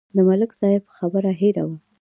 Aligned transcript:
د 0.15 0.17
ملک 0.27 0.51
صاحب 0.59 0.83
خبره 0.97 1.31
هېره 1.41 1.63
وه. 1.67 1.77